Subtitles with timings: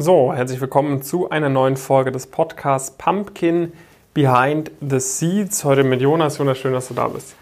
[0.00, 3.72] So, herzlich willkommen zu einer neuen Folge des Podcasts Pumpkin
[4.14, 5.64] Behind the Seeds.
[5.64, 6.38] Heute mit Jonas.
[6.38, 7.34] Jonas, schön, dass du da bist.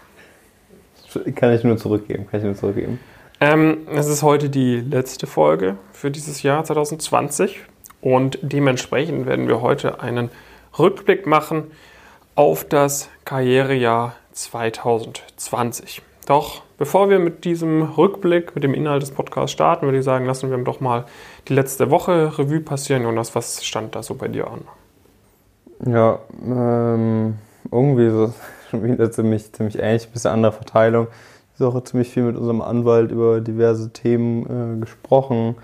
[1.35, 2.25] Kann ich nur zurückgeben.
[2.25, 2.99] Kann ich nur zurückgeben.
[3.39, 7.59] Ähm, es ist heute die letzte Folge für dieses Jahr 2020
[8.01, 10.31] und dementsprechend werden wir heute einen
[10.79, 11.69] Rückblick machen
[12.33, 16.01] auf das Karrierejahr 2020.
[16.25, 20.25] Doch bevor wir mit diesem Rückblick, mit dem Inhalt des Podcasts starten, würde ich sagen,
[20.25, 21.05] lassen wir doch mal
[21.47, 23.03] die letzte Woche Revue passieren.
[23.03, 24.61] Jonas, was stand da so bei dir an?
[25.85, 27.35] Ja, ähm,
[27.71, 28.33] irgendwie so
[28.69, 31.07] schon wieder ziemlich, ziemlich ähnlich, ein bisschen andere Verteilung.
[31.59, 35.55] Habe auch ziemlich viel mit unserem Anwalt über diverse Themen äh, gesprochen.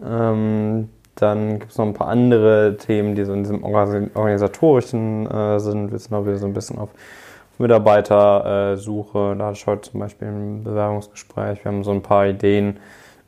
[0.00, 5.58] Ähm, dann gibt es noch ein paar andere Themen, die so in diesem organisatorischen äh,
[5.58, 5.90] sind.
[5.90, 6.90] Wir sind auch wieder so ein bisschen auf
[7.62, 9.36] Mitarbeitersuche.
[9.38, 11.64] Da hatte ich heute zum Beispiel ein Bewerbungsgespräch.
[11.64, 12.78] Wir haben so ein paar Ideen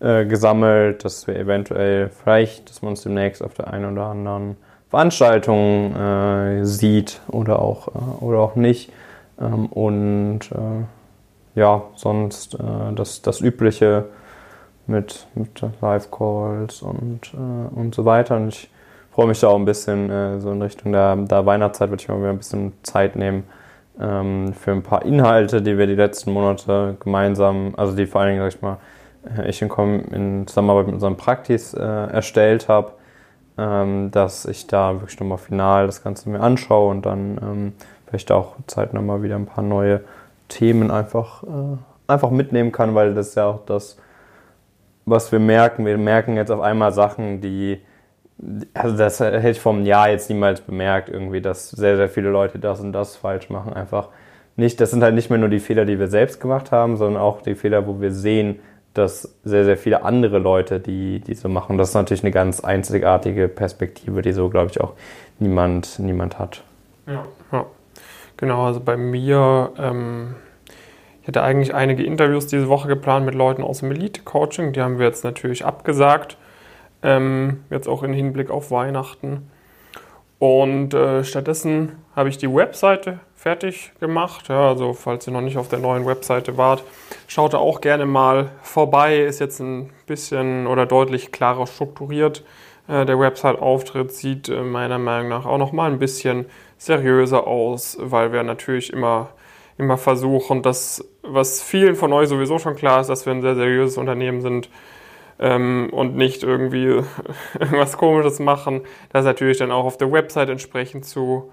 [0.01, 4.57] äh, gesammelt, dass wir eventuell vielleicht, dass man uns demnächst auf der einen oder anderen
[4.91, 8.93] Veranstaltung äh, sieht oder auch, äh, oder auch nicht.
[9.41, 14.07] Ähm, und äh, ja, sonst äh, das, das Übliche
[14.87, 18.37] mit, mit Live-Calls und, äh, und so weiter.
[18.37, 18.69] Und ich
[19.13, 22.19] freue mich da auch ein bisschen so in Richtung der, der Weihnachtszeit, würde ich mal
[22.19, 23.45] wieder ein bisschen Zeit nehmen
[23.97, 28.43] für ein paar Inhalte, die wir die letzten Monate gemeinsam, also die vor allen Dingen,
[28.43, 28.79] sag ich mal,
[29.39, 32.93] äh, ich in Zusammenarbeit mit unserem Praktis äh, erstellt habe,
[33.57, 37.73] ähm, dass ich da wirklich nochmal final das Ganze mir anschaue und dann ähm,
[38.07, 40.01] vielleicht auch zeitnah mal wieder ein paar neue
[40.49, 43.97] Themen einfach, äh, einfach mitnehmen kann, weil das ist ja auch das,
[45.07, 45.87] was wir merken.
[45.87, 47.81] Wir merken jetzt auf einmal Sachen, die
[48.75, 52.31] also das hätte ich vor einem Jahr jetzt niemals bemerkt, irgendwie, dass sehr, sehr viele
[52.31, 53.73] Leute das und das falsch machen.
[53.73, 54.09] Einfach
[54.57, 57.21] nicht, das sind halt nicht mehr nur die Fehler, die wir selbst gemacht haben, sondern
[57.21, 58.61] auch die Fehler, wo wir sehen,
[58.93, 61.79] dass sehr, sehr viele andere Leute, die, die so machen.
[61.79, 64.93] Das ist natürlich eine ganz einzigartige Perspektive, die so, glaube ich, auch
[65.41, 66.63] niemand, niemand hat.
[67.07, 67.67] Ja, ja.
[68.37, 68.67] genau.
[68.67, 70.37] Also bei mir, ähm,
[71.23, 74.73] ich hatte eigentlich einige Interviews diese Woche geplant mit Leuten aus dem Elite-Coaching.
[74.73, 76.37] Die haben wir jetzt natürlich abgesagt
[77.05, 79.49] ähm, jetzt auch im Hinblick auf Weihnachten.
[80.41, 84.49] Und äh, stattdessen habe ich die Webseite fertig gemacht.
[84.49, 86.83] Ja, also falls ihr noch nicht auf der neuen Webseite wart,
[87.29, 89.19] schaut da auch gerne mal vorbei.
[89.21, 92.43] Ist jetzt ein bisschen oder deutlich klarer strukturiert.
[92.89, 96.47] Äh, der Website-Auftritt sieht äh, meiner Meinung nach auch noch mal ein bisschen
[96.79, 99.31] seriöser aus, weil wir natürlich immer,
[99.79, 103.55] immer versuchen, das, was vielen von euch sowieso schon klar ist, dass wir ein sehr
[103.55, 104.69] seriöses Unternehmen sind,
[105.39, 107.03] ähm, und nicht irgendwie
[107.59, 108.83] irgendwas Komisches machen.
[109.13, 111.53] Das natürlich dann auch auf der Website entsprechend zu,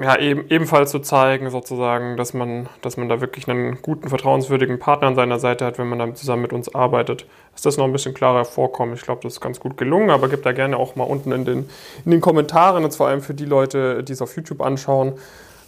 [0.00, 4.78] ja, eben, ebenfalls zu zeigen, sozusagen, dass man, dass man da wirklich einen guten, vertrauenswürdigen
[4.78, 7.26] Partner an seiner Seite hat, wenn man dann zusammen mit uns arbeitet.
[7.52, 8.94] Dass das noch ein bisschen klarer vorkommt.
[8.96, 11.44] Ich glaube, das ist ganz gut gelungen, aber gebt da gerne auch mal unten in
[11.44, 11.68] den,
[12.04, 15.14] in den Kommentaren, und vor allem für die Leute, die es auf YouTube anschauen,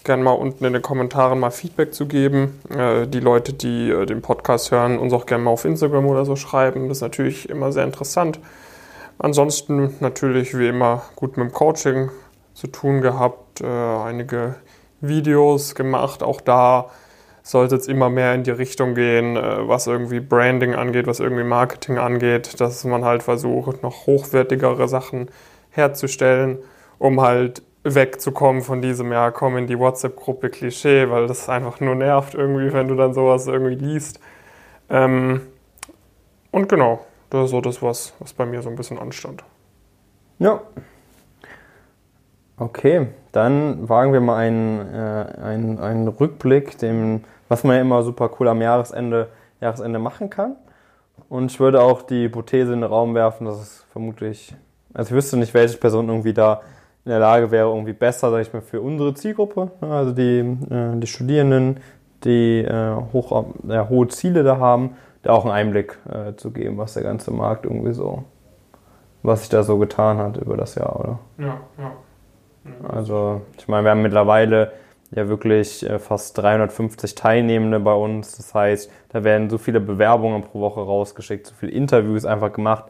[0.05, 2.61] gerne mal unten in den Kommentaren mal Feedback zu geben.
[2.71, 6.25] Äh, die Leute, die äh, den Podcast hören, uns auch gerne mal auf Instagram oder
[6.25, 6.89] so schreiben.
[6.89, 8.39] Das ist natürlich immer sehr interessant.
[9.19, 12.11] Ansonsten natürlich wie immer gut mit dem Coaching
[12.53, 14.57] zu tun gehabt, äh, einige
[15.01, 16.23] Videos gemacht.
[16.23, 16.91] Auch da
[17.43, 21.45] sollte es immer mehr in die Richtung gehen, äh, was irgendwie Branding angeht, was irgendwie
[21.45, 25.31] Marketing angeht, dass man halt versucht, noch hochwertigere Sachen
[25.71, 26.59] herzustellen,
[26.99, 31.95] um halt wegzukommen von diesem, ja, komm in die WhatsApp-Gruppe Klischee, weil das einfach nur
[31.95, 34.21] nervt irgendwie, wenn du dann sowas irgendwie liest.
[34.89, 35.43] Ähm,
[36.51, 37.01] und genau,
[37.31, 39.45] das ist so das, was, was bei mir so ein bisschen anstand.
[40.39, 40.63] Ja.
[42.57, 48.03] Okay, dann wagen wir mal einen, äh, einen, einen Rückblick, dem, was man ja immer
[48.03, 49.29] super cool am Jahresende,
[49.61, 50.57] Jahresende machen kann.
[51.29, 54.55] Und ich würde auch die Hypothese in den Raum werfen, dass es vermutlich,
[54.95, 56.63] also ich wüsste nicht, welche Person irgendwie da
[57.05, 60.39] in der Lage wäre, irgendwie besser, sage ich mal, für unsere Zielgruppe, ne, also die,
[60.41, 61.81] äh, die Studierenden,
[62.25, 66.79] die äh, hoch, ja, hohe Ziele da haben, da auch einen Einblick äh, zu geben,
[66.79, 68.25] was der ganze Markt irgendwie so,
[69.23, 71.19] was sich da so getan hat über das Jahr, oder?
[71.39, 71.93] Ja, ja.
[72.89, 74.73] Also, ich meine, wir haben mittlerweile
[75.11, 78.37] ja wirklich äh, fast 350 Teilnehmende bei uns.
[78.37, 82.85] Das heißt, da werden so viele Bewerbungen pro Woche rausgeschickt, so viele Interviews einfach gemacht,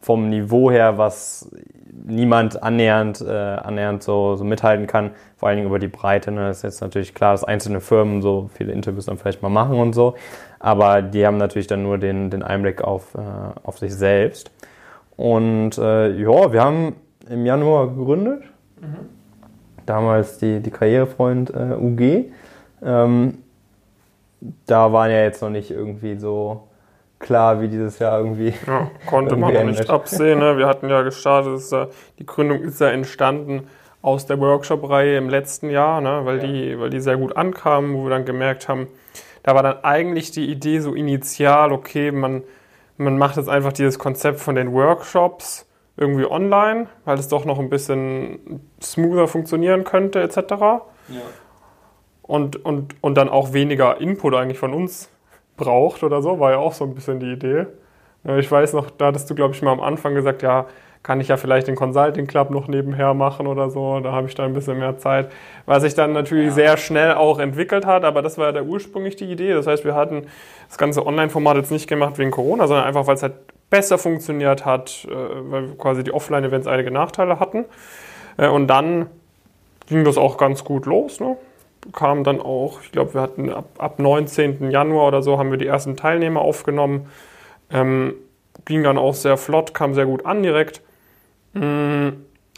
[0.00, 1.50] vom Niveau her, was
[1.92, 6.30] niemand annähernd, äh, annähernd so, so mithalten kann, vor allen Dingen über die Breite.
[6.30, 6.48] Ne?
[6.48, 9.78] Das ist jetzt natürlich klar, dass einzelne Firmen so viele Interviews dann vielleicht mal machen
[9.78, 10.14] und so,
[10.58, 13.18] aber die haben natürlich dann nur den, den Einblick auf, äh,
[13.62, 14.50] auf sich selbst.
[15.16, 16.96] Und äh, ja, wir haben
[17.28, 18.42] im Januar gegründet,
[18.80, 19.08] mhm.
[19.86, 22.32] damals die, die Karrierefreund äh, UG.
[22.82, 23.38] Ähm,
[24.66, 26.69] da waren ja jetzt noch nicht irgendwie so
[27.20, 28.52] klar, wie dieses Jahr irgendwie.
[28.66, 30.40] Ja, konnte man noch nicht absehen.
[30.40, 30.58] Ne?
[30.58, 31.86] Wir hatten ja gestartet, ja,
[32.18, 33.68] die Gründung ist ja entstanden
[34.02, 36.22] aus der Workshop-Reihe im letzten Jahr, ne?
[36.24, 36.46] weil, ja.
[36.46, 38.88] die, weil die sehr gut ankamen, wo wir dann gemerkt haben,
[39.42, 42.42] da war dann eigentlich die Idee so initial, okay, man,
[42.96, 47.58] man macht jetzt einfach dieses Konzept von den Workshops irgendwie online, weil es doch noch
[47.58, 50.36] ein bisschen smoother funktionieren könnte, etc.
[50.38, 50.82] Ja.
[52.22, 55.10] Und, und, und dann auch weniger Input eigentlich von uns
[55.56, 57.66] braucht oder so, war ja auch so ein bisschen die Idee.
[58.38, 60.66] Ich weiß noch, da hattest du, glaube ich, mal am Anfang gesagt, ja,
[61.02, 64.00] kann ich ja vielleicht den Consulting Club noch nebenher machen oder so.
[64.00, 65.30] Da habe ich da ein bisschen mehr Zeit.
[65.64, 66.52] Was sich dann natürlich ja.
[66.52, 69.54] sehr schnell auch entwickelt hat, aber das war ja der ursprünglich die Idee.
[69.54, 70.26] Das heißt, wir hatten
[70.68, 73.34] das ganze Online-Format jetzt nicht gemacht wegen Corona, sondern einfach, weil es halt
[73.70, 77.64] besser funktioniert hat, äh, weil quasi die Offline-Events einige Nachteile hatten.
[78.36, 79.06] Äh, und dann
[79.86, 81.18] ging das auch ganz gut los.
[81.18, 81.36] Ne?
[81.92, 84.70] Kam dann auch, ich glaube, wir hatten ab, ab 19.
[84.70, 87.08] Januar oder so haben wir die ersten Teilnehmer aufgenommen.
[87.70, 88.14] Ähm,
[88.64, 90.82] ging dann auch sehr flott, kam sehr gut an direkt.
[91.54, 92.08] Mm,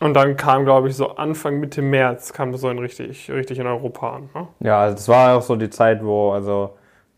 [0.00, 3.58] und dann kam, glaube ich, so Anfang, Mitte März kam das so in richtig, richtig
[3.58, 4.30] in Europa an.
[4.34, 4.48] Ne?
[4.60, 6.70] Ja, also das war auch so die Zeit, wo, also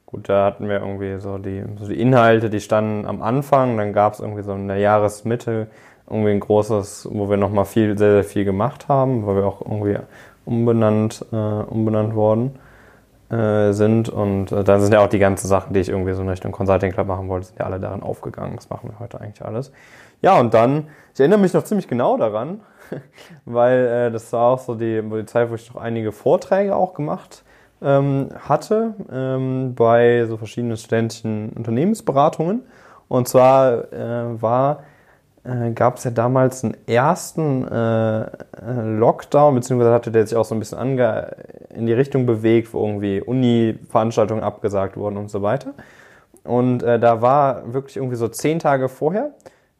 [0.04, 3.92] gut, da hatten wir irgendwie so die, so die Inhalte, die standen am Anfang, dann
[3.92, 5.68] gab es irgendwie so in der Jahresmitte
[6.08, 9.62] irgendwie ein großes, wo wir nochmal viel, sehr, sehr viel gemacht haben, weil wir auch
[9.62, 9.96] irgendwie
[10.44, 12.58] umbenannt, äh, umbenannt worden
[13.30, 14.08] äh, sind.
[14.08, 16.52] Und äh, dann sind ja auch die ganzen Sachen, die ich irgendwie so in Richtung
[16.52, 18.56] Consulting Club machen wollte, sind ja alle darin aufgegangen.
[18.56, 19.72] Das machen wir heute eigentlich alles.
[20.22, 22.60] Ja, und dann, ich erinnere mich noch ziemlich genau daran,
[23.44, 26.94] weil äh, das war auch so die, die Zeit, wo ich noch einige Vorträge auch
[26.94, 27.44] gemacht
[27.82, 32.62] ähm, hatte ähm, bei so verschiedenen studentischen Unternehmensberatungen.
[33.08, 34.82] Und zwar äh, war
[35.44, 38.28] äh, gab es ja damals einen ersten äh, äh,
[38.98, 41.36] Lockdown, beziehungsweise hatte der sich auch so ein bisschen ange
[41.74, 45.74] in die Richtung bewegt, wo irgendwie Uni-Veranstaltungen abgesagt wurden und so weiter.
[46.44, 49.32] Und äh, da war wirklich irgendwie so zehn Tage vorher,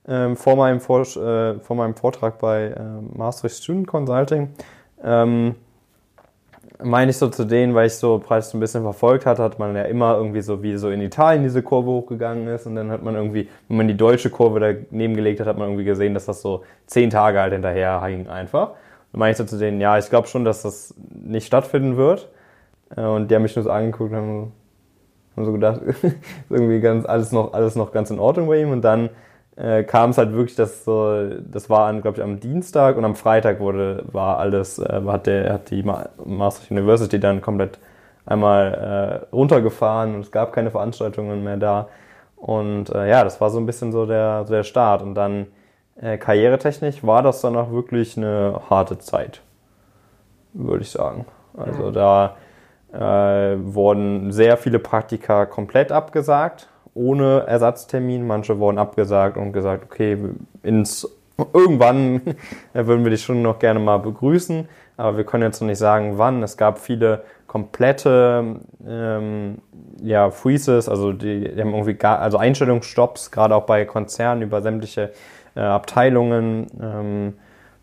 [0.07, 2.81] ähm, vor, meinem vor, äh, vor meinem Vortrag bei äh,
[3.17, 4.51] Maastricht Student Consulting,
[5.03, 5.55] ähm,
[6.83, 9.59] meine ich so zu denen, weil ich so Preis so ein bisschen verfolgt hatte, hat
[9.59, 12.91] man ja immer irgendwie so, wie so in Italien diese Kurve hochgegangen ist und dann
[12.91, 16.15] hat man irgendwie, wenn man die deutsche Kurve daneben gelegt hat, hat man irgendwie gesehen,
[16.15, 18.71] dass das so zehn Tage halt hinterher hing einfach.
[19.13, 22.29] Und meine ich so zu denen, ja, ich glaube schon, dass das nicht stattfinden wird.
[22.97, 24.53] Äh, und die haben mich nur so angeguckt und haben,
[25.37, 25.81] haben so gedacht,
[26.51, 29.11] irgendwie ganz, alles noch, alles noch ganz in Ordnung bei ihm und dann
[29.57, 33.15] äh, kam es halt wirklich, dass so, das war, glaube ich, am Dienstag und am
[33.15, 37.79] Freitag wurde, war alles, äh, hat, der, hat die Maastricht University dann komplett
[38.27, 41.89] einmal äh, runtergefahren und es gab keine Veranstaltungen mehr da.
[42.37, 45.03] Und äh, ja, das war so ein bisschen so der, so der Start.
[45.03, 45.47] Und dann
[46.01, 49.41] äh, karrieretechnisch war das dann auch wirklich eine harte Zeit,
[50.53, 51.27] würde ich sagen.
[51.57, 52.37] Also da
[52.93, 58.27] äh, wurden sehr viele Praktika komplett abgesagt ohne Ersatztermin.
[58.27, 60.17] Manche wurden abgesagt und gesagt, okay,
[60.63, 61.09] ins,
[61.53, 62.21] irgendwann
[62.73, 66.15] würden wir dich schon noch gerne mal begrüßen, aber wir können jetzt noch nicht sagen,
[66.17, 66.43] wann.
[66.43, 68.57] Es gab viele komplette
[68.87, 69.59] ähm,
[70.03, 74.61] ja, Freezes, also die, die, haben irgendwie gar, also Einstellungsstopps, gerade auch bei Konzernen über
[74.61, 75.13] sämtliche
[75.55, 77.35] äh, Abteilungen, ähm,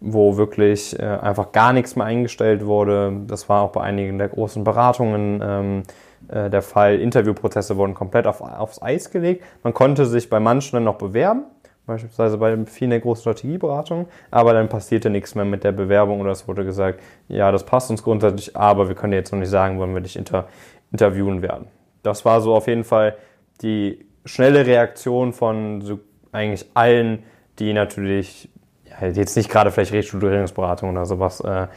[0.01, 3.13] wo wirklich äh, einfach gar nichts mehr eingestellt wurde.
[3.27, 5.41] Das war auch bei einigen der großen Beratungen.
[5.41, 5.83] Ähm,
[6.27, 6.99] äh, der Fall.
[6.99, 9.43] Interviewprozesse wurden komplett auf, aufs Eis gelegt.
[9.63, 11.43] Man konnte sich bei manchen dann noch bewerben,
[11.85, 16.31] beispielsweise bei vielen der großen Strategieberatungen, aber dann passierte nichts mehr mit der Bewerbung oder
[16.31, 19.79] es wurde gesagt, ja, das passt uns grundsätzlich, aber wir können jetzt noch nicht sagen,
[19.79, 20.47] wann wir dich inter
[20.91, 21.67] interviewen werden.
[22.03, 23.15] Das war so auf jeden Fall
[23.61, 25.99] die schnelle Reaktion von so
[26.31, 27.23] eigentlich allen,
[27.59, 28.49] die natürlich
[28.85, 31.67] ja, jetzt nicht gerade vielleicht Restrukturierungsberatung oder sowas, äh,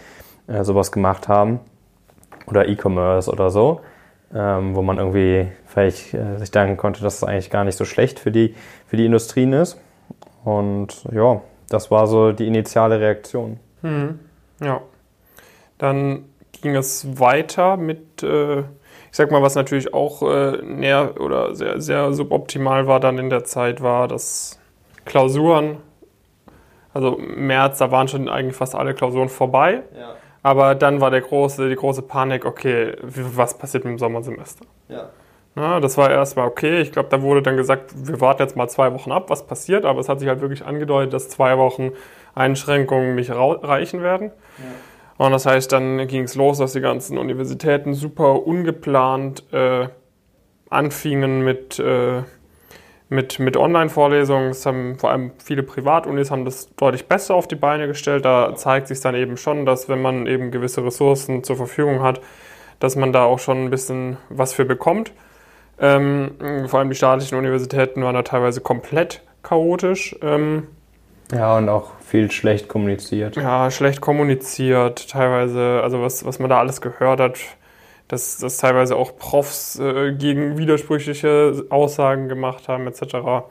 [0.47, 1.61] äh, sowas gemacht haben
[2.47, 3.81] oder E-Commerce oder so
[4.35, 7.85] ähm, wo man irgendwie vielleicht äh, sich denken konnte, dass es eigentlich gar nicht so
[7.85, 8.55] schlecht für die,
[8.87, 9.81] für die Industrien ist.
[10.45, 13.61] Und ja, das war so die initiale Reaktion.
[13.83, 14.19] Mhm.
[14.61, 14.83] Ja.
[15.79, 16.25] Dann
[16.61, 18.65] ging es weiter mit, äh, ich
[19.13, 23.45] sag mal, was natürlich auch äh, näher oder sehr, sehr suboptimal war dann in der
[23.45, 24.59] Zeit, war, dass
[25.05, 25.77] Klausuren,
[26.93, 29.83] also März, da waren schon eigentlich fast alle Klausuren vorbei.
[29.97, 30.15] Ja.
[30.45, 34.67] Aber dann war der große, die große Panik, okay, was passiert mit dem Sommersemester?
[34.89, 35.09] Ja.
[35.55, 36.83] Na, das war erstmal okay.
[36.83, 39.87] Ich glaube, da wurde dann gesagt, wir warten jetzt mal zwei Wochen ab, was passiert.
[39.87, 41.93] Aber es hat sich halt wirklich angedeutet, dass zwei Wochen
[42.35, 44.33] Einschränkungen nicht reichen werden.
[44.59, 45.25] Ja.
[45.25, 49.89] Und das heißt, dann ging es los, dass die ganzen Universitäten super ungeplant äh,
[50.69, 52.23] anfingen mit äh,
[53.15, 54.51] mit, mit Online-Vorlesungen.
[54.51, 58.25] Es haben vor allem viele Privatunis haben das deutlich besser auf die Beine gestellt.
[58.25, 62.21] Da zeigt sich dann eben schon, dass wenn man eben gewisse Ressourcen zur Verfügung hat,
[62.81, 65.13] dass man da auch schon ein bisschen was für bekommt.
[65.79, 66.33] Ähm,
[66.67, 70.17] vor allem die staatlichen Universitäten waren da teilweise komplett chaotisch.
[70.23, 70.69] Ähm,
[71.33, 73.37] ja, und auch viel schlecht kommuniziert.
[73.37, 77.39] Ja, schlecht kommuniziert, teilweise, also was, was man da alles gehört hat,
[78.09, 83.47] dass, dass teilweise auch Profs äh, gegen widersprüchliche Aussagen gemacht haben, etc.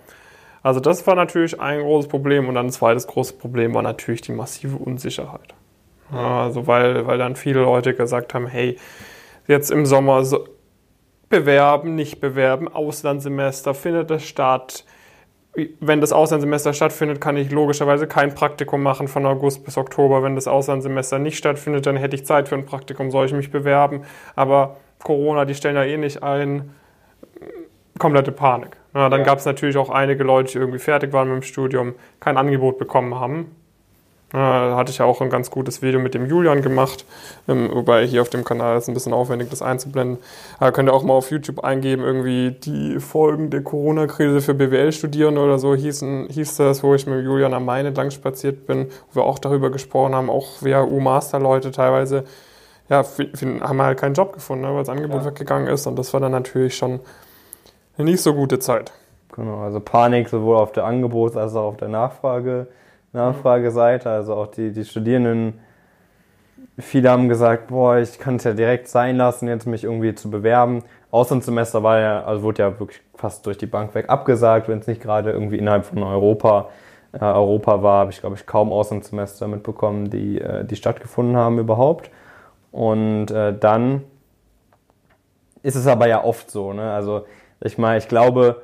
[0.61, 4.21] Also das war natürlich ein großes Problem und dann ein zweites großes Problem war natürlich
[4.21, 5.53] die massive Unsicherheit.
[6.11, 8.77] Ja, also weil, weil dann viele Leute gesagt haben, hey,
[9.47, 10.47] jetzt im Sommer so
[11.29, 14.85] bewerben, nicht bewerben, Auslandssemester, findet es statt,
[15.79, 20.23] wenn das Auslandssemester stattfindet, kann ich logischerweise kein Praktikum machen von August bis Oktober.
[20.23, 23.51] Wenn das Auslandssemester nicht stattfindet, dann hätte ich Zeit für ein Praktikum, soll ich mich
[23.51, 24.01] bewerben.
[24.35, 26.71] Aber Corona, die stellen da eh nicht ein.
[27.99, 28.77] Komplette Panik.
[28.95, 29.25] Ja, dann ja.
[29.25, 32.79] gab es natürlich auch einige Leute, die irgendwie fertig waren mit dem Studium, kein Angebot
[32.79, 33.55] bekommen haben.
[34.33, 37.05] Da hatte ich ja auch ein ganz gutes Video mit dem Julian gemacht,
[37.47, 40.17] ähm, wobei hier auf dem Kanal ist ein bisschen aufwendig, das einzublenden.
[40.59, 45.39] Aber könnt ihr auch mal auf YouTube eingeben, irgendwie die Folgen der Corona-Krise für BWL-Studierende
[45.39, 49.21] oder so hießen, hieß das, wo ich mit Julian am Maine lang spaziert bin, wo
[49.21, 52.23] wir auch darüber gesprochen haben, auch WHU-Master-Leute teilweise,
[52.89, 53.05] ja,
[53.61, 55.27] haben halt keinen Job gefunden, ne, weil das Angebot ja.
[55.27, 57.01] weggegangen ist und das war dann natürlich schon
[57.99, 58.91] eine nicht so gute Zeit.
[59.31, 62.67] Genau, also Panik sowohl auf der Angebots- als auch auf der Nachfrage.
[63.13, 65.59] Nachfrageseite, also auch die, die Studierenden,
[66.79, 70.29] viele haben gesagt, boah, ich kann es ja direkt sein lassen, jetzt mich irgendwie zu
[70.29, 70.83] bewerben.
[71.11, 74.87] Auslandssemester war ja, also wurde ja wirklich fast durch die Bank weg abgesagt, wenn es
[74.87, 76.69] nicht gerade irgendwie innerhalb von Europa,
[77.13, 81.59] äh, Europa war, habe ich glaube ich kaum Auslandssemester mitbekommen, die, äh, die stattgefunden haben
[81.59, 82.09] überhaupt.
[82.71, 84.03] Und äh, dann
[85.61, 86.91] ist es aber ja oft so, ne?
[86.91, 87.25] Also
[87.61, 88.63] ich meine, ich glaube,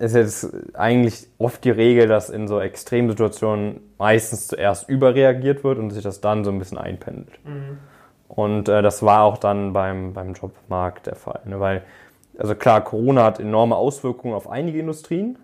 [0.00, 5.90] ist jetzt eigentlich oft die Regel, dass in so Extremsituationen meistens zuerst überreagiert wird und
[5.90, 7.38] sich das dann so ein bisschen einpendelt.
[7.44, 7.78] Mhm.
[8.28, 11.40] Und äh, das war auch dann beim, beim Jobmarkt der Fall.
[11.44, 11.60] Ne?
[11.60, 11.82] Weil,
[12.38, 15.38] also klar, Corona hat enorme Auswirkungen auf einige Industrien,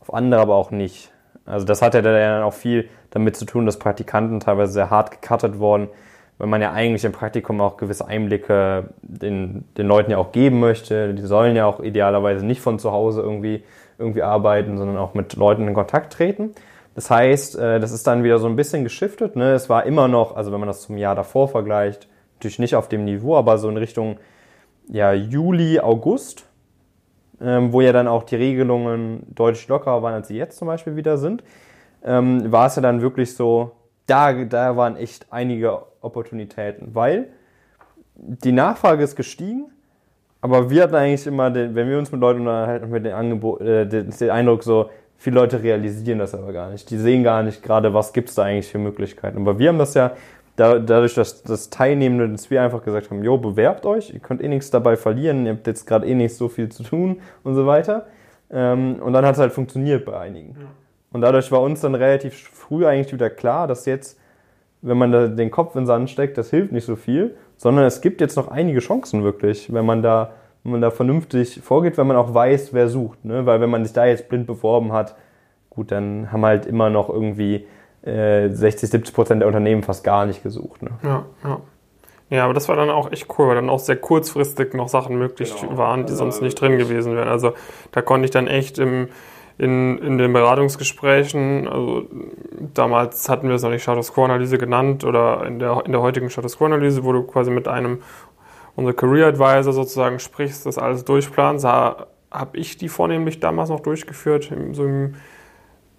[0.00, 1.12] auf andere aber auch nicht.
[1.44, 5.10] Also das hat ja dann auch viel damit zu tun, dass Praktikanten teilweise sehr hart
[5.10, 5.88] gecuttet wurden,
[6.38, 10.60] weil man ja eigentlich im Praktikum auch gewisse Einblicke den, den Leuten ja auch geben
[10.60, 11.12] möchte.
[11.12, 13.64] Die sollen ja auch idealerweise nicht von zu Hause irgendwie
[14.02, 16.54] irgendwie arbeiten, sondern auch mit Leuten in Kontakt treten.
[16.94, 19.36] Das heißt, äh, das ist dann wieder so ein bisschen geschiftet.
[19.36, 19.52] Ne?
[19.52, 22.88] Es war immer noch, also wenn man das zum Jahr davor vergleicht, natürlich nicht auf
[22.88, 24.18] dem Niveau, aber so in Richtung
[24.88, 26.44] ja, Juli, August,
[27.40, 30.96] ähm, wo ja dann auch die Regelungen deutlich lockerer waren, als sie jetzt zum Beispiel
[30.96, 31.42] wieder sind,
[32.04, 33.72] ähm, war es ja dann wirklich so,
[34.06, 37.28] da, da waren echt einige Opportunitäten, weil
[38.16, 39.70] die Nachfrage ist gestiegen,
[40.42, 43.60] aber wir hatten eigentlich immer, den, wenn wir uns mit Leuten unterhalten, mit dem Angebot,
[43.60, 46.90] äh, den, den, Eindruck so, viele Leute realisieren das aber gar nicht.
[46.90, 49.38] Die sehen gar nicht gerade, was gibt es da eigentlich für Möglichkeiten.
[49.38, 50.12] Aber wir haben das ja
[50.56, 54.42] da, dadurch, dass das Teilnehmende, dass wir einfach gesagt haben, jo, bewerbt euch, ihr könnt
[54.42, 57.54] eh nichts dabei verlieren, ihr habt jetzt gerade eh nicht so viel zu tun und
[57.54, 58.06] so weiter.
[58.50, 60.56] Ähm, und dann hat es halt funktioniert bei einigen.
[60.58, 60.66] Ja.
[61.12, 64.18] Und dadurch war uns dann relativ früh eigentlich wieder klar, dass jetzt,
[64.80, 67.84] wenn man da den Kopf in den Sand steckt, das hilft nicht so viel, sondern
[67.84, 70.32] es gibt jetzt noch einige Chancen wirklich, wenn man da,
[70.64, 73.24] wenn man da vernünftig vorgeht, wenn man auch weiß, wer sucht.
[73.24, 73.46] Ne?
[73.46, 75.14] Weil wenn man sich da jetzt blind beworben hat,
[75.70, 77.64] gut, dann haben halt immer noch irgendwie
[78.04, 80.82] äh, 60, 70 Prozent der Unternehmen fast gar nicht gesucht.
[80.82, 80.90] Ne?
[81.04, 81.60] Ja, ja.
[82.30, 85.16] Ja, aber das war dann auch echt cool, weil dann auch sehr kurzfristig noch Sachen
[85.16, 85.76] möglich genau.
[85.76, 87.28] waren, die sonst nicht drin gewesen wären.
[87.28, 87.52] Also
[87.92, 89.08] da konnte ich dann echt im,
[89.62, 92.08] in, in den Beratungsgesprächen, also
[92.74, 96.30] damals hatten wir es noch nicht Status Quo-Analyse genannt oder in der, in der heutigen
[96.30, 98.02] Status Quo-Analyse, wo du quasi mit einem
[98.74, 102.08] unser Career Advisor sozusagen sprichst, das alles durchplanst, habe
[102.54, 105.14] ich die vornehmlich damals noch durchgeführt, so im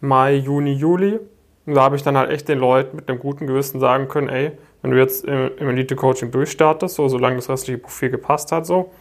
[0.02, 1.22] Mai, Juni, Juli.
[1.66, 4.28] Und da habe ich dann halt echt den Leuten mit einem guten Gewissen sagen können,
[4.28, 4.52] ey,
[4.82, 8.92] wenn du jetzt im, im Elite-Coaching durchstartest, so solange das restliche Profil gepasst hat, so,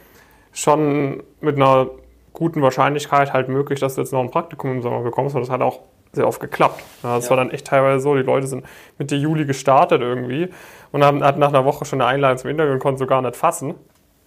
[0.53, 1.89] schon mit einer
[2.33, 5.35] guten Wahrscheinlichkeit halt möglich, dass du jetzt noch ein Praktikum im Sommer bekommst.
[5.35, 6.83] Und das hat auch sehr oft geklappt.
[7.01, 7.29] Ja, das ja.
[7.31, 8.65] war dann echt teilweise so, die Leute sind
[8.97, 10.49] Mitte Juli gestartet irgendwie
[10.91, 13.21] und haben, hatten nach einer Woche schon eine Einladung zum Interview und konnten so gar
[13.21, 13.75] nicht fassen,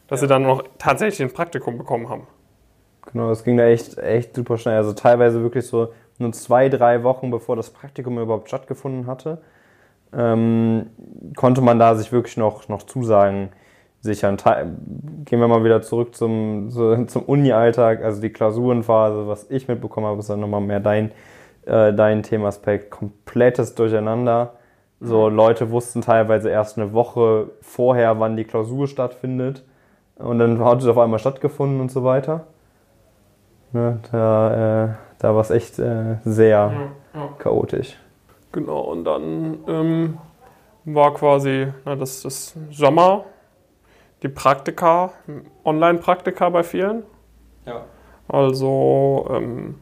[0.08, 0.26] dass ja.
[0.26, 2.26] sie dann noch tatsächlich ein Praktikum bekommen haben.
[3.12, 4.76] Genau, das ging da echt, echt super schnell.
[4.76, 9.42] Also teilweise wirklich so nur zwei, drei Wochen bevor das Praktikum überhaupt stattgefunden hatte,
[10.12, 10.90] ähm,
[11.36, 13.50] konnte man da sich wirklich noch, noch zusagen
[14.00, 14.36] sichern.
[15.24, 16.70] Gehen wir mal wieder zurück zum,
[17.08, 21.12] zum Uni-Alltag, also die Klausurenphase, was ich mitbekommen habe, ist dann nochmal mehr dein,
[21.66, 22.90] äh, dein Themaspekt.
[22.90, 24.54] Komplettes Durcheinander.
[25.00, 25.36] So, mhm.
[25.36, 29.64] Leute wussten teilweise erst eine Woche vorher, wann die Klausur stattfindet.
[30.16, 32.46] Und dann hat es auf einmal stattgefunden und so weiter.
[33.72, 34.88] Ne, da äh,
[35.18, 36.72] da war es echt äh, sehr ja,
[37.14, 37.28] ja.
[37.38, 37.96] chaotisch.
[38.52, 40.18] Genau, und dann ähm,
[40.84, 43.24] war quasi na, das, das Sommer
[44.26, 45.12] die Praktika,
[45.64, 47.04] Online-Praktika bei vielen.
[47.64, 47.84] Ja.
[48.28, 49.76] Also, ähm,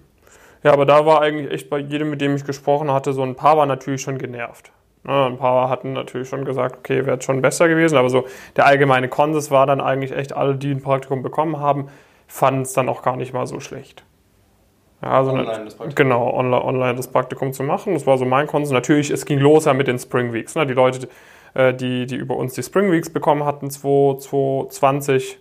[0.62, 3.36] ja, aber da war eigentlich echt bei jedem, mit dem ich gesprochen hatte, so ein
[3.36, 4.70] paar war natürlich schon genervt.
[5.06, 8.24] Ja, ein paar hatten natürlich schon gesagt, okay, wäre schon besser gewesen, aber so
[8.56, 11.88] der allgemeine Konsens war dann eigentlich echt, alle, die ein Praktikum bekommen haben,
[12.26, 14.04] fanden es dann auch gar nicht mal so schlecht.
[15.02, 15.94] Ja, also online das Praktikum.
[15.94, 17.94] Genau, online, online das Praktikum zu machen.
[17.94, 18.72] Das war so mein Konsens.
[18.72, 20.54] Natürlich, es ging los ja mit den Spring Weeks.
[20.54, 20.66] Ne?
[20.66, 21.08] Die Leute,
[21.54, 25.38] die, die über uns die Spring Weeks bekommen hatten, 2020,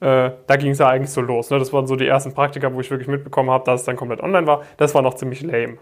[0.00, 1.50] äh, da ging es ja eigentlich so los.
[1.50, 1.58] Ne?
[1.58, 4.20] Das waren so die ersten Praktika, wo ich wirklich mitbekommen habe, dass es dann komplett
[4.20, 4.62] online war.
[4.76, 5.78] Das war noch ziemlich lame.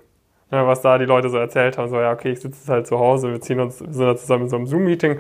[0.50, 0.66] Ne?
[0.66, 2.98] Was da die Leute so erzählt haben, so ja, okay, ich sitze jetzt halt zu
[2.98, 5.18] Hause, wir ziehen uns, wir sind da zusammen in so einem Zoom-Meeting.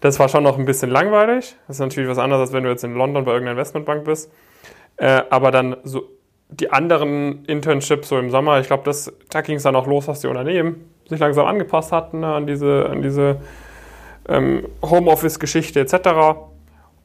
[0.00, 1.56] Das war schon noch ein bisschen langweilig.
[1.66, 4.30] Das ist natürlich was anderes, als wenn du jetzt in London bei irgendeiner Investmentbank bist.
[4.96, 6.08] Äh, aber dann so
[6.50, 8.90] die anderen Internships so im Sommer, ich glaube,
[9.30, 12.46] da ging es dann auch los, dass die Unternehmen sich langsam angepasst hatten ne, an
[12.46, 13.40] diese, an diese
[14.28, 16.38] ähm, Homeoffice-Geschichte etc.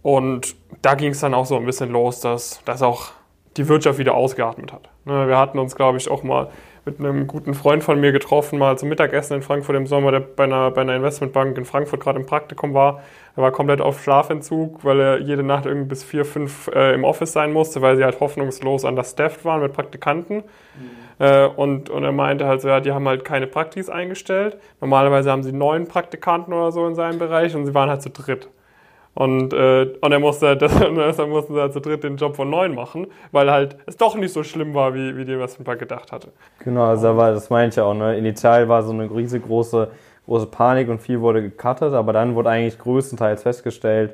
[0.01, 3.11] Und da ging es dann auch so ein bisschen los, dass, dass auch
[3.57, 4.89] die Wirtschaft wieder ausgeatmet hat.
[5.05, 6.49] Ne, wir hatten uns, glaube ich, auch mal
[6.97, 10.21] mit einem guten Freund von mir getroffen, mal zum Mittagessen in Frankfurt im Sommer, der
[10.21, 13.01] bei einer, bei einer Investmentbank in Frankfurt gerade im Praktikum war.
[13.35, 17.03] Er war komplett auf Schlafentzug, weil er jede Nacht irgendwie bis vier, fünf äh, im
[17.03, 20.37] Office sein musste, weil sie halt hoffnungslos understaffed waren mit Praktikanten.
[20.37, 21.23] Mhm.
[21.25, 24.57] Äh, und, und er meinte halt so, ja, die haben halt keine Praktis eingestellt.
[24.81, 28.09] Normalerweise haben sie neun Praktikanten oder so in seinem Bereich und sie waren halt zu
[28.09, 28.49] dritt.
[29.19, 32.73] Und, äh, und er musste, deshalb mussten sie halt zu dritt den Job von neun
[32.73, 36.29] machen, weil halt es doch nicht so schlimm war, wie, wie die Investmentbank gedacht hatte.
[36.63, 37.93] Genau, also da war, das meinte ich auch.
[37.93, 38.17] Ne?
[38.17, 39.89] Initial war so eine riesengroße
[40.29, 44.13] große Panik und viel wurde gecuttet, aber dann wurde eigentlich größtenteils festgestellt,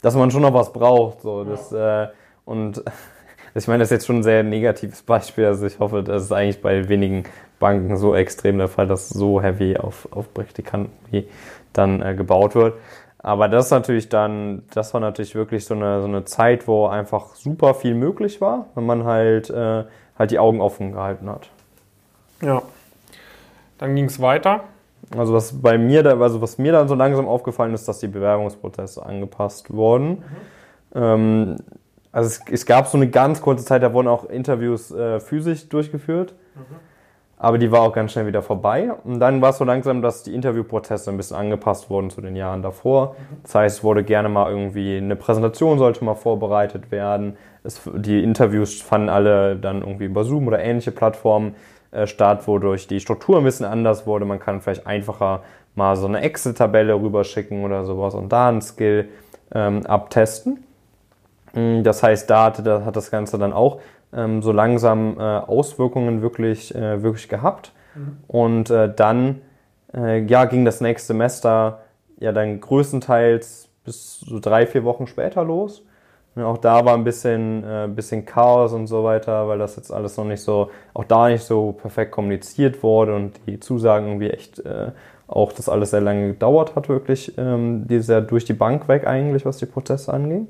[0.00, 1.20] dass man schon noch was braucht.
[1.20, 1.44] So.
[1.44, 2.08] Das, äh,
[2.46, 2.82] und
[3.54, 5.44] ich meine, das ist jetzt schon ein sehr negatives Beispiel.
[5.44, 7.24] Also ich hoffe, das ist eigentlich bei wenigen
[7.58, 11.28] Banken so extrem der Fall, dass so heavy auf, auf Praktikanten wie
[11.72, 12.74] dann äh, gebaut wird.
[13.22, 16.86] Aber das ist natürlich dann, das war natürlich wirklich so eine, so eine Zeit, wo
[16.86, 19.84] einfach super viel möglich war, wenn man halt, äh,
[20.18, 21.50] halt die Augen offen gehalten hat.
[22.42, 22.62] Ja.
[23.78, 24.64] Dann ging es weiter.
[25.16, 28.08] Also was bei mir, da, also was mir dann so langsam aufgefallen ist, dass die
[28.08, 30.08] Bewerbungsprozesse angepasst wurden.
[30.10, 30.22] Mhm.
[30.94, 31.56] Ähm,
[32.12, 35.68] also es, es, gab so eine ganz kurze Zeit, da wurden auch Interviews äh, physisch
[35.68, 36.34] durchgeführt.
[36.54, 36.89] Mhm.
[37.42, 38.92] Aber die war auch ganz schnell wieder vorbei.
[39.02, 42.36] Und dann war es so langsam, dass die Interviewprozesse ein bisschen angepasst wurden zu den
[42.36, 43.16] Jahren davor.
[43.42, 47.38] Das heißt, es wurde gerne mal irgendwie eine Präsentation sollte mal vorbereitet werden.
[47.64, 51.54] Es, die Interviews fanden alle dann irgendwie über Zoom oder ähnliche Plattformen
[51.92, 54.26] äh, statt, wodurch die Struktur ein bisschen anders wurde.
[54.26, 55.40] Man kann vielleicht einfacher
[55.74, 59.08] mal so eine Excel-Tabelle rüberschicken oder sowas und da einen Skill
[59.54, 60.62] ähm, abtesten.
[61.54, 63.80] Mm, das heißt, da hat, da hat das Ganze dann auch
[64.12, 67.72] ähm, so langsam äh, Auswirkungen wirklich, äh, wirklich gehabt.
[67.94, 68.16] Mhm.
[68.28, 69.42] Und äh, dann
[69.94, 71.80] äh, ja, ging das nächste Semester
[72.18, 75.84] ja dann größtenteils bis so drei, vier Wochen später los.
[76.34, 79.92] Und auch da war ein bisschen, äh, bisschen Chaos und so weiter, weil das jetzt
[79.92, 84.30] alles noch nicht so, auch da nicht so perfekt kommuniziert wurde und die Zusagen irgendwie
[84.30, 84.92] echt äh,
[85.26, 89.06] auch das alles sehr lange gedauert hat, wirklich, ähm, die sehr durch die Bank weg
[89.06, 90.48] eigentlich, was die Prozesse anging.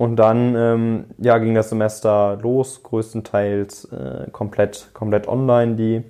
[0.00, 6.02] Und dann ähm, ja, ging das Semester los, größtenteils äh, komplett, komplett online, die,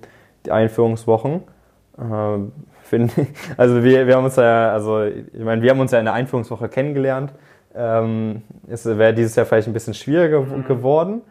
[0.45, 1.41] die Einführungswochen.
[1.99, 3.07] Äh,
[3.55, 6.13] also wir, wir haben uns ja, also ich meine, wir haben uns ja in der
[6.13, 7.33] Einführungswoche kennengelernt.
[7.73, 10.65] Ähm, es wäre dieses Jahr vielleicht ein bisschen schwieriger mhm.
[10.65, 11.21] geworden.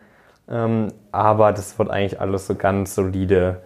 [0.48, 3.62] Ähm, aber das wird eigentlich alles so ganz solide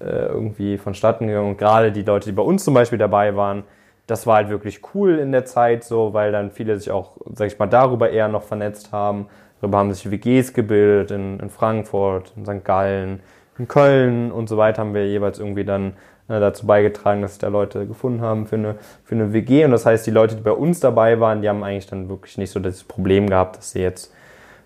[0.00, 1.50] äh, irgendwie vonstatten gegangen.
[1.50, 3.64] Und gerade die Leute, die bei uns zum Beispiel dabei waren,
[4.08, 7.46] das war halt wirklich cool in der Zeit so, weil dann viele sich auch, sag
[7.46, 9.26] ich mal, darüber eher noch vernetzt haben.
[9.60, 12.64] Darüber haben sich WGs gebildet in, in Frankfurt, in St.
[12.64, 13.20] Gallen,
[13.58, 15.92] in Köln und so weiter haben wir jeweils irgendwie dann
[16.28, 19.66] äh, dazu beigetragen, dass sich da Leute gefunden haben für eine, für eine WG.
[19.66, 22.38] Und das heißt, die Leute, die bei uns dabei waren, die haben eigentlich dann wirklich
[22.38, 24.14] nicht so das Problem gehabt, dass sie jetzt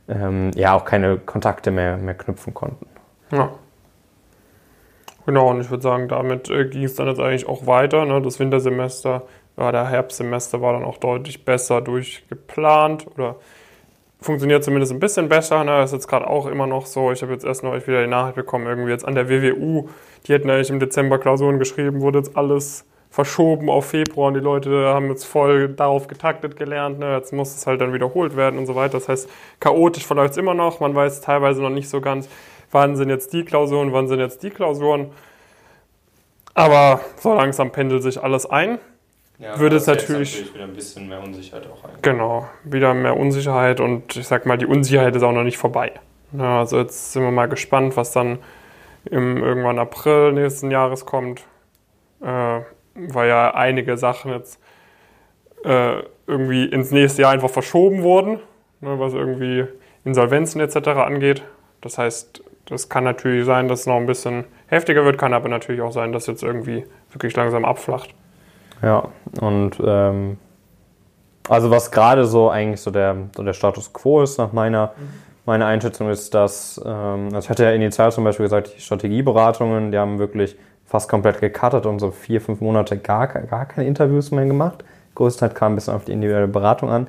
[0.09, 2.87] ähm, ja auch keine Kontakte mehr, mehr knüpfen konnten.
[3.33, 3.50] Ja.
[5.26, 8.04] Genau, und ich würde sagen, damit äh, ging es dann jetzt eigentlich auch weiter.
[8.04, 8.20] Ne?
[8.20, 9.22] Das Wintersemester,
[9.56, 13.37] ja, der Herbstsemester war dann auch deutlich besser durchgeplant oder
[14.20, 15.62] funktioniert zumindest ein bisschen besser.
[15.62, 15.82] Ne?
[15.82, 17.12] Ist jetzt gerade auch immer noch so.
[17.12, 19.88] Ich habe jetzt erst noch wieder die Nachricht bekommen, irgendwie jetzt an der WWU,
[20.26, 24.40] die hätten eigentlich im Dezember Klausuren geschrieben, wurde jetzt alles verschoben auf Februar und die
[24.40, 26.98] Leute haben jetzt voll darauf getaktet gelernt.
[26.98, 27.14] Ne?
[27.14, 28.94] Jetzt muss es halt dann wiederholt werden und so weiter.
[28.94, 29.28] Das heißt,
[29.61, 30.80] chaotisch verläuft es immer noch.
[30.80, 32.28] Man weiß teilweise noch nicht so ganz,
[32.72, 35.12] wann sind jetzt die Klausuren, wann sind jetzt die Klausuren.
[36.54, 38.78] Aber so langsam pendelt sich alles ein.
[39.38, 41.90] Ja, würde es natürlich, natürlich wieder ein bisschen mehr Unsicherheit auch ein.
[42.02, 45.92] Genau, wieder mehr Unsicherheit und ich sag mal, die Unsicherheit ist auch noch nicht vorbei.
[46.37, 48.38] Ja, also jetzt sind wir mal gespannt, was dann
[49.11, 51.42] im irgendwann April nächsten Jahres kommt,
[52.20, 52.61] äh,
[52.94, 54.61] weil ja einige Sachen jetzt
[55.64, 58.38] äh, irgendwie ins nächste Jahr einfach verschoben wurden,
[58.80, 59.66] ne, was irgendwie
[60.04, 60.88] Insolvenzen etc.
[60.88, 61.42] angeht.
[61.80, 65.48] Das heißt, das kann natürlich sein, dass es noch ein bisschen heftiger wird, kann aber
[65.48, 68.14] natürlich auch sein, dass jetzt irgendwie wirklich langsam abflacht.
[68.83, 69.09] Ja,
[69.40, 70.38] und ähm,
[71.48, 74.92] also was gerade so eigentlich so der, so der Status quo ist nach meiner,
[75.44, 79.92] meiner Einschätzung ist, dass, ähm, also ich hatte ja initial zum Beispiel gesagt, die Strategieberatungen,
[79.92, 84.31] die haben wirklich fast komplett gecuttet und so vier, fünf Monate gar, gar keine Interviews
[84.31, 84.85] mehr gemacht.
[85.14, 87.07] Größtenteils kam ein bisschen auf die individuelle Beratung an.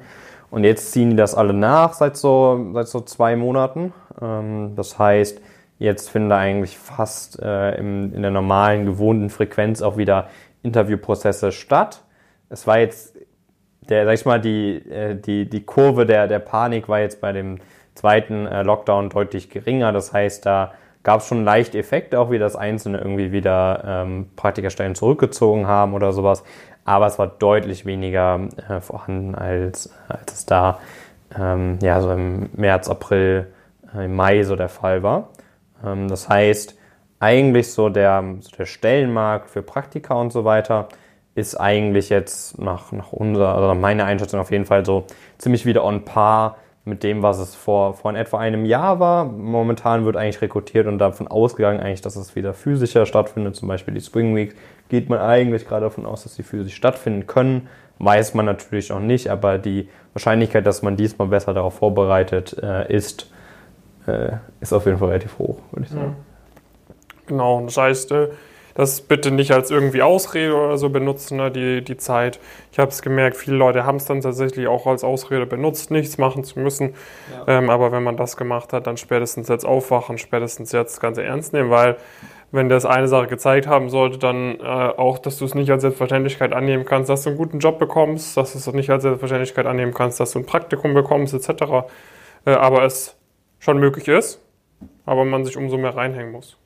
[0.52, 3.92] Und jetzt ziehen die das alle nach seit so, seit so zwei Monaten.
[4.22, 5.42] Ähm, das heißt,
[5.80, 10.30] jetzt finden eigentlich fast äh, in der normalen, gewohnten Frequenz auch wieder
[10.62, 12.04] Interviewprozesse statt.
[12.50, 13.18] Es war jetzt,
[13.90, 17.32] der, sag ich mal, die, äh, die, die Kurve der, der Panik war jetzt bei
[17.32, 17.60] dem
[17.96, 19.92] zweiten äh, Lockdown deutlich geringer.
[19.92, 20.74] Das heißt, da
[21.04, 25.94] gab es schon leicht Effekte, auch wie das Einzelne irgendwie wieder ähm, Praktikerstellen zurückgezogen haben
[25.94, 26.44] oder sowas.
[26.86, 30.80] Aber es war deutlich weniger äh, vorhanden, als, als es da
[31.38, 33.48] ähm, ja, so im März, April,
[33.96, 35.30] im Mai so der Fall war.
[35.84, 36.78] Ähm, das heißt,
[37.20, 40.90] eigentlich so der, so der Stellenmarkt für Praktika und so weiter
[41.36, 45.06] ist eigentlich jetzt nach, nach unserer, also meiner Einschätzung auf jeden Fall so
[45.38, 49.26] ziemlich wieder on par mit dem, was es vor, vor in etwa einem Jahr war.
[49.26, 53.56] Momentan wird eigentlich rekrutiert und davon ausgegangen eigentlich, dass es wieder physischer stattfindet.
[53.56, 54.56] Zum Beispiel die Spring Week
[54.90, 57.70] geht man eigentlich gerade davon aus, dass sie physisch stattfinden können.
[58.00, 62.94] Weiß man natürlich auch nicht, aber die Wahrscheinlichkeit, dass man diesmal besser darauf vorbereitet äh,
[62.94, 63.32] ist,
[64.08, 66.16] äh, ist auf jeden Fall relativ hoch, würde ich sagen.
[67.26, 68.30] Genau, das heißt, äh,
[68.76, 72.40] das bitte nicht als irgendwie Ausrede oder so benutzen, ne, die, die Zeit.
[72.72, 76.18] Ich habe es gemerkt, viele Leute haben es dann tatsächlich auch als Ausrede benutzt, nichts
[76.18, 76.96] machen zu müssen.
[77.48, 77.60] Ja.
[77.60, 81.24] Ähm, aber wenn man das gemacht hat, dann spätestens jetzt aufwachen, spätestens jetzt das Ganze
[81.24, 81.98] ernst nehmen, weil
[82.52, 85.82] wenn das eine Sache gezeigt haben sollte, dann äh, auch, dass du es nicht als
[85.82, 89.66] Selbstverständlichkeit annehmen kannst, dass du einen guten Job bekommst, dass du es nicht als Selbstverständlichkeit
[89.66, 91.64] annehmen kannst, dass du ein Praktikum bekommst, etc.
[92.46, 93.16] Äh, aber es
[93.64, 94.42] schon möglich ist,
[95.06, 96.58] aber man sich umso mehr reinhängen muss.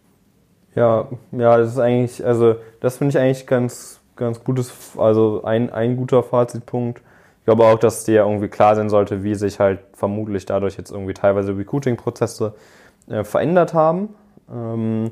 [0.73, 5.71] Ja, ja, das ist eigentlich, also das finde ich eigentlich ganz, ganz gutes, also ein,
[5.71, 7.03] ein guter Fazitpunkt.
[7.39, 10.91] Ich glaube auch, dass dir irgendwie klar sein sollte, wie sich halt vermutlich dadurch jetzt
[10.91, 12.55] irgendwie teilweise Recruiting-Prozesse
[13.09, 14.15] äh, verändert haben.
[14.51, 15.11] Ähm,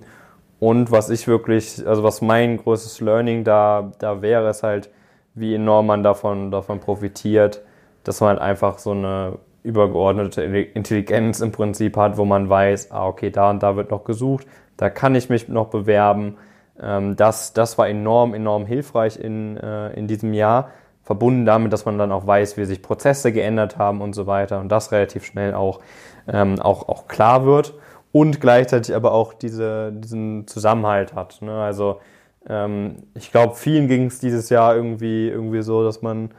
[0.59, 4.89] und was ich wirklich, also was mein größtes Learning da, da wäre, ist halt,
[5.35, 7.61] wie enorm man davon, davon profitiert,
[8.03, 13.08] dass man halt einfach so eine übergeordnete Intelligenz im Prinzip hat, wo man weiß, ah,
[13.08, 14.47] okay, da und da wird noch gesucht,
[14.78, 16.38] da kann ich mich noch bewerben.
[16.82, 20.69] Ähm, das, das war enorm, enorm hilfreich in, äh, in diesem Jahr,
[21.04, 24.60] verbunden damit, dass man dann auch weiß, wie sich Prozesse geändert haben und so weiter
[24.60, 25.80] und das relativ schnell auch,
[26.28, 27.75] ähm, auch, auch klar wird
[28.12, 31.41] und gleichzeitig aber auch diese, diesen Zusammenhalt hat.
[31.41, 31.54] Ne?
[31.54, 31.99] Also
[32.47, 36.32] ähm, ich glaube, vielen ging es dieses Jahr irgendwie, irgendwie so, dass man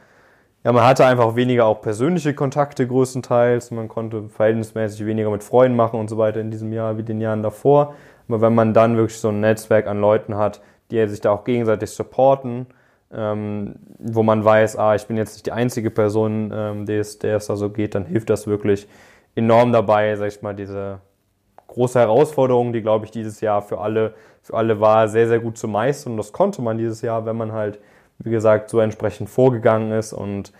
[0.67, 3.71] ja, man hatte einfach weniger auch persönliche Kontakte größtenteils.
[3.71, 7.21] Man konnte verhältnismäßig weniger mit Freunden machen und so weiter in diesem Jahr wie den
[7.21, 7.95] Jahren davor.
[8.27, 10.59] Aber wenn man dann wirklich so ein Netzwerk an Leuten hat,
[10.91, 12.65] die sich da auch gegenseitig supporten,
[13.13, 17.17] ähm, wo man weiß, ah, ich bin jetzt nicht die einzige Person, ähm, der, es,
[17.17, 18.89] da so geht, dann hilft das wirklich
[19.35, 20.99] enorm dabei, sag ich mal, diese
[21.67, 25.57] große Herausforderung, die, glaube ich, dieses Jahr für alle, für alle war, sehr, sehr gut
[25.57, 26.11] zu meistern.
[26.11, 27.79] Und das konnte man dieses Jahr, wenn man halt,
[28.19, 30.51] wie gesagt, so entsprechend vorgegangen ist und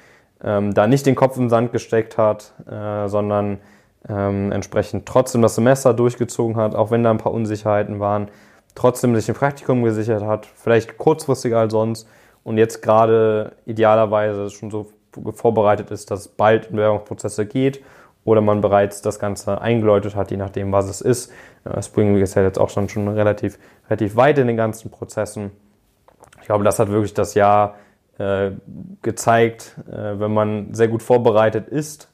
[0.44, 3.60] ähm, da nicht den Kopf im Sand gesteckt hat, äh, sondern
[4.08, 8.30] ähm, entsprechend trotzdem das Semester durchgezogen hat, auch wenn da ein paar Unsicherheiten waren,
[8.76, 12.08] trotzdem sich ein Praktikum gesichert hat, vielleicht kurzfristiger als sonst
[12.44, 14.92] und jetzt gerade idealerweise schon so
[15.34, 17.84] vorbereitet ist, dass es bald in Bewerbungsprozesse geht
[18.24, 21.32] oder man bereits das Ganze eingeläutet hat, je nachdem, was es ist.
[21.64, 23.58] Äh, Spring ist ja jetzt auch schon, schon relativ,
[23.90, 25.52] relativ weit in den ganzen Prozessen.
[26.48, 27.76] Ich glaube, das hat wirklich das Jahr
[28.20, 28.52] äh,
[29.02, 32.10] gezeigt, äh, wenn man sehr gut vorbereitet ist,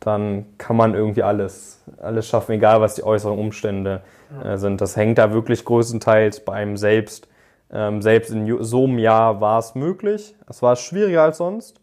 [0.00, 4.02] dann kann man irgendwie alles, alles schaffen, egal was die äußeren Umstände
[4.42, 4.80] äh, sind.
[4.80, 7.28] Das hängt da wirklich größtenteils bei einem selbst.
[7.70, 10.34] Ähm, selbst in so einem Jahr war es möglich.
[10.48, 11.80] Es war schwieriger als sonst,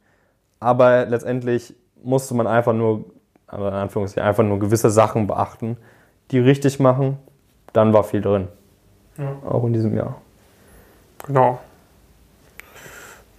[0.59, 3.05] aber letztendlich musste man einfach nur,
[3.47, 5.77] also in Anführungszeichen, einfach nur gewisse Sachen beachten,
[6.31, 7.19] die richtig machen.
[7.71, 8.49] Dann war viel drin.
[9.17, 9.37] Ja.
[9.47, 10.22] Auch in diesem Jahr.
[11.25, 11.59] Genau.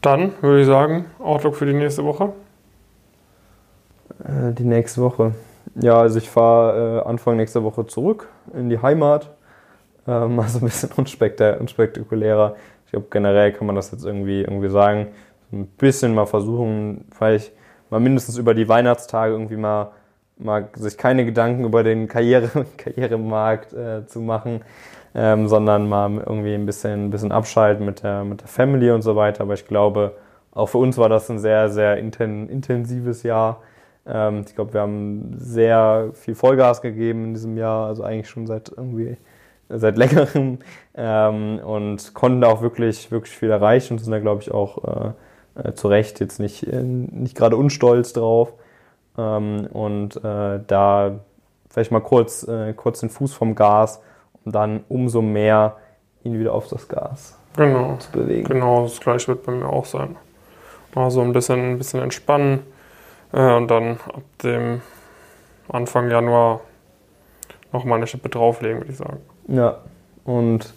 [0.01, 2.33] Dann würde ich sagen, Outlook für die nächste Woche.
[4.23, 5.35] Äh, die nächste Woche.
[5.77, 9.31] Ja, also ich fahre äh, Anfang nächster Woche zurück in die Heimat.
[10.07, 12.57] Ähm, also ein bisschen unspektakulärer.
[12.87, 15.09] Ich glaube, generell kann man das jetzt irgendwie, irgendwie sagen.
[15.53, 17.53] ein bisschen mal versuchen, vielleicht
[17.91, 19.93] mal mindestens über die Weihnachtstage irgendwie mal,
[20.37, 24.63] mal sich keine Gedanken über den Karriere, Karrieremarkt äh, zu machen,
[25.15, 29.03] ähm, sondern mal irgendwie ein bisschen, ein bisschen abschalten mit der, mit der Family und
[29.03, 29.43] so weiter.
[29.43, 30.17] Aber ich glaube,
[30.53, 33.63] auch für uns war das ein sehr, sehr intensives Jahr
[34.07, 38.47] Ähm, ich glaube, wir haben sehr viel Vollgas gegeben in diesem Jahr, also eigentlich schon
[38.47, 39.17] seit irgendwie
[39.69, 40.59] seit längerem
[40.95, 45.15] ähm, und konnten da auch wirklich, wirklich viel erreichen und sind da, glaube ich, auch
[45.57, 48.53] äh, äh, zu Recht jetzt nicht, äh, nicht gerade unstolz drauf.
[49.19, 51.21] Ähm, und äh, da
[51.71, 54.03] vielleicht mal kurz, äh, kurz den Fuß vom Gas,
[54.45, 55.77] um dann umso mehr
[56.23, 57.97] ihn wieder auf das Gas Genau.
[57.99, 58.45] zu bewegen.
[58.49, 60.17] Genau, das gleiche wird bei mir auch sein.
[60.95, 62.61] Also ein bisschen, ein bisschen entspannen
[63.33, 64.81] äh, und dann ab dem
[65.69, 66.61] Anfang Januar
[67.73, 69.19] nochmal eine Schippe drauflegen, würde ich sagen.
[69.49, 69.79] Ja,
[70.25, 70.73] und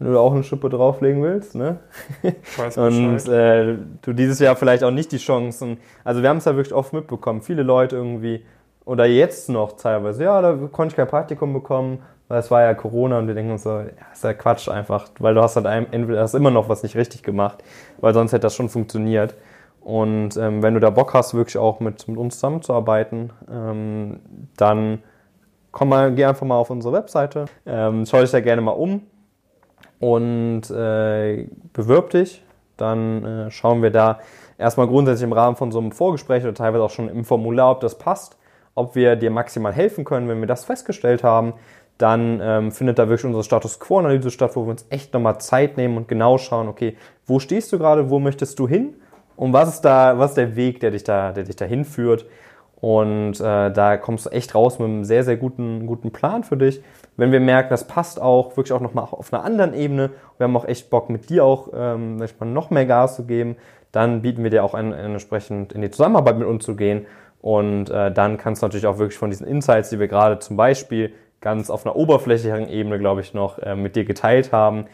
[0.00, 1.78] wenn du auch eine Schippe drauflegen willst, ne?
[2.22, 5.78] Ich weiß Und äh, du dieses Jahr vielleicht auch nicht die Chancen.
[6.04, 7.42] Also wir haben es ja wirklich oft mitbekommen.
[7.42, 8.44] Viele Leute irgendwie,
[8.84, 12.74] oder jetzt noch teilweise, ja, da konnte ich kein Praktikum bekommen, weil es war ja
[12.74, 15.66] Corona und wir denken uns so, ja, ist ja Quatsch einfach, weil du hast halt
[15.66, 17.64] ein, entweder hast immer noch was nicht richtig gemacht,
[18.00, 19.34] weil sonst hätte das schon funktioniert.
[19.80, 24.20] Und ähm, wenn du da Bock hast, wirklich auch mit, mit uns zusammenzuarbeiten, ähm,
[24.56, 25.02] dann
[25.70, 29.02] komm mal, geh einfach mal auf unsere Webseite, ähm, schau dich da gerne mal um
[29.98, 32.44] und äh, bewirb dich.
[32.76, 34.20] Dann äh, schauen wir da
[34.56, 37.80] erstmal grundsätzlich im Rahmen von so einem Vorgespräch oder teilweise auch schon im Formular, ob
[37.80, 38.36] das passt,
[38.74, 40.28] ob wir dir maximal helfen können.
[40.28, 41.54] Wenn wir das festgestellt haben,
[41.98, 45.76] dann ähm, findet da wirklich unsere Status Quo-Analyse statt, wo wir uns echt nochmal Zeit
[45.76, 48.94] nehmen und genau schauen, okay, wo stehst du gerade, wo möchtest du hin
[49.36, 52.26] und was ist da, was ist der Weg, der dich da, der dich da hinführt.
[52.80, 56.56] Und äh, da kommst du echt raus mit einem sehr, sehr guten, guten Plan für
[56.56, 56.80] dich.
[57.16, 60.56] Wenn wir merken, das passt auch wirklich auch nochmal auf einer anderen Ebene, wir haben
[60.56, 63.56] auch echt Bock mit dir auch ähm, mal, noch mehr Gas zu geben,
[63.90, 67.06] dann bieten wir dir auch ein, entsprechend in die Zusammenarbeit mit uns zu gehen.
[67.40, 70.56] Und äh, dann kannst du natürlich auch wirklich von diesen Insights, die wir gerade zum
[70.56, 74.86] Beispiel ganz auf einer oberflächlichen Ebene, glaube ich, noch äh, mit dir geteilt haben,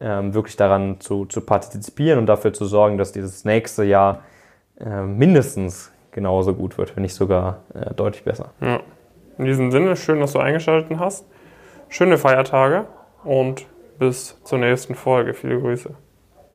[0.00, 4.22] ähm, wirklich daran zu, zu partizipieren und dafür zu sorgen, dass dieses nächste Jahr
[4.78, 8.50] äh, mindestens genauso gut wird, wenn nicht sogar äh, deutlich besser.
[8.60, 8.80] Ja.
[9.38, 11.24] In diesem Sinne, schön, dass du eingeschaltet hast.
[11.88, 12.86] Schöne Feiertage
[13.24, 13.66] und
[13.98, 15.32] bis zur nächsten Folge.
[15.34, 15.94] Viele Grüße.